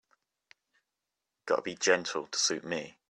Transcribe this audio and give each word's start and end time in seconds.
Gotta 1.45 1.61
be 1.61 1.75
gentle 1.75 2.25
to 2.25 2.39
suit 2.39 2.63
me. 2.63 2.97